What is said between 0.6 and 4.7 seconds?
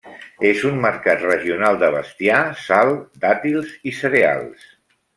un mercat regional de bestiar, sal, dàtils i cereals.